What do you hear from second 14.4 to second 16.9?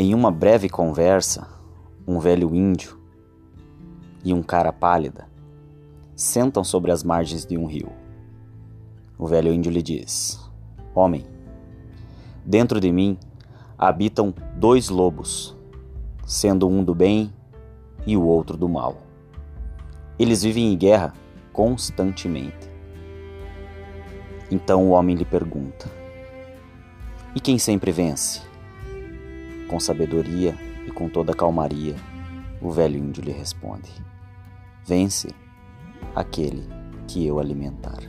dois lobos, sendo um